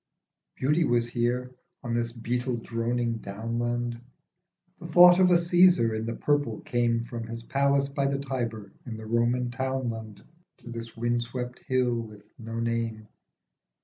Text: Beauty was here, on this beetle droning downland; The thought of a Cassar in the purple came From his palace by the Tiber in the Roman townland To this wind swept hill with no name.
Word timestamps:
Beauty 0.55 0.83
was 0.83 1.07
here, 1.07 1.53
on 1.83 1.93
this 1.93 2.11
beetle 2.11 2.57
droning 2.57 3.19
downland; 3.19 4.01
The 4.79 4.87
thought 4.87 5.19
of 5.19 5.29
a 5.29 5.35
Cassar 5.35 5.93
in 5.93 6.07
the 6.07 6.15
purple 6.15 6.61
came 6.61 7.03
From 7.03 7.27
his 7.27 7.43
palace 7.43 7.87
by 7.87 8.07
the 8.07 8.17
Tiber 8.17 8.71
in 8.87 8.97
the 8.97 9.05
Roman 9.05 9.51
townland 9.51 10.23
To 10.57 10.71
this 10.71 10.97
wind 10.97 11.21
swept 11.21 11.59
hill 11.59 12.01
with 12.01 12.23
no 12.39 12.59
name. 12.59 13.09